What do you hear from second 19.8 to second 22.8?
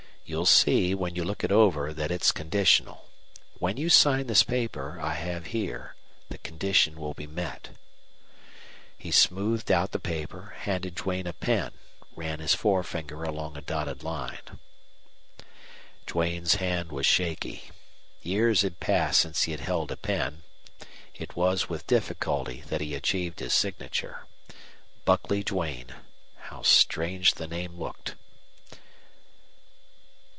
a pen. It was with difficulty that